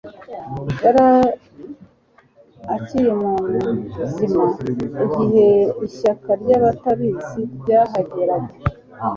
[0.83, 1.07] Yari
[2.75, 4.43] akiri muzima
[5.03, 5.47] igihe
[5.87, 8.51] ishyaka ryabatabazi ryahageraga